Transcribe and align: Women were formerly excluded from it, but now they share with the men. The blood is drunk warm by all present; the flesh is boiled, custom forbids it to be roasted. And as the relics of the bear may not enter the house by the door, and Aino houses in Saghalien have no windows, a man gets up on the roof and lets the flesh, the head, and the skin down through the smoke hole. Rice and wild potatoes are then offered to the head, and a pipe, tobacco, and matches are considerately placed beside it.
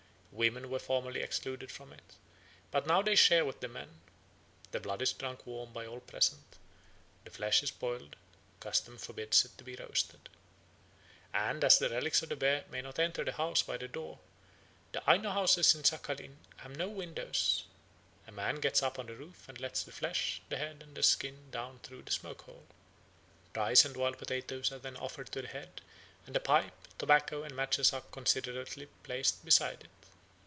Women 0.33 0.69
were 0.69 0.79
formerly 0.79 1.21
excluded 1.21 1.69
from 1.69 1.91
it, 1.91 2.15
but 2.71 2.87
now 2.87 3.01
they 3.01 3.15
share 3.17 3.43
with 3.43 3.59
the 3.59 3.67
men. 3.67 3.99
The 4.71 4.79
blood 4.79 5.01
is 5.01 5.11
drunk 5.11 5.45
warm 5.45 5.73
by 5.73 5.85
all 5.85 5.99
present; 5.99 6.57
the 7.25 7.29
flesh 7.29 7.61
is 7.61 7.69
boiled, 7.69 8.15
custom 8.61 8.97
forbids 8.97 9.43
it 9.43 9.51
to 9.57 9.63
be 9.65 9.75
roasted. 9.75 10.29
And 11.33 11.65
as 11.65 11.77
the 11.77 11.89
relics 11.89 12.23
of 12.23 12.29
the 12.29 12.37
bear 12.37 12.63
may 12.71 12.81
not 12.81 12.97
enter 12.97 13.25
the 13.25 13.33
house 13.33 13.61
by 13.61 13.75
the 13.75 13.89
door, 13.89 14.19
and 14.93 15.03
Aino 15.05 15.31
houses 15.31 15.75
in 15.75 15.83
Saghalien 15.83 16.37
have 16.57 16.77
no 16.77 16.87
windows, 16.87 17.65
a 18.25 18.31
man 18.31 18.55
gets 18.61 18.81
up 18.81 18.97
on 18.97 19.07
the 19.07 19.15
roof 19.15 19.47
and 19.49 19.59
lets 19.59 19.83
the 19.83 19.91
flesh, 19.91 20.41
the 20.47 20.57
head, 20.57 20.81
and 20.81 20.95
the 20.95 21.03
skin 21.03 21.51
down 21.51 21.79
through 21.79 22.03
the 22.03 22.11
smoke 22.11 22.43
hole. 22.43 22.65
Rice 23.53 23.83
and 23.83 23.97
wild 23.97 24.17
potatoes 24.17 24.71
are 24.71 24.79
then 24.79 24.95
offered 24.95 25.27
to 25.33 25.41
the 25.41 25.49
head, 25.49 25.81
and 26.25 26.35
a 26.35 26.39
pipe, 26.39 26.73
tobacco, 26.97 27.43
and 27.43 27.53
matches 27.53 27.91
are 27.91 28.01
considerately 28.11 28.87
placed 29.03 29.43
beside 29.45 29.83
it. 29.83 29.89